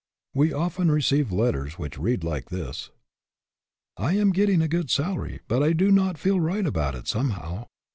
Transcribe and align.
We 0.33 0.51
often 0.51 0.89
receive 0.89 1.31
letters 1.31 1.77
which 1.77 1.99
read 1.99 2.23
like 2.23 2.49
this:" 2.49 2.89
I 3.97 4.13
am 4.13 4.31
getting 4.31 4.59
a 4.63 4.67
good 4.67 4.89
salary; 4.89 5.41
but 5.47 5.61
I 5.61 5.73
do 5.73 5.91
not 5.91 6.17
feel 6.17 6.39
right 6.41 6.65
about 6.65 6.95
it, 6.95 7.07
somehow. 7.07 7.67